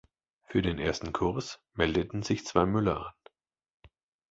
Für 0.47 0.63
den 0.63 0.79
ersten 0.79 1.13
Kurs 1.13 1.59
meldeten 1.75 2.23
sich 2.23 2.43
zwei 2.47 2.65
Müller 2.65 3.05
an. 3.09 3.13